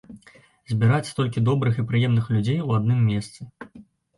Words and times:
Збіраць 0.71 1.09
столькі 1.11 1.43
добрых 1.51 1.75
і 1.79 1.87
прыемных 1.91 2.33
людзей 2.37 2.59
у 2.67 2.77
адным 2.79 3.07
месцы. 3.11 3.41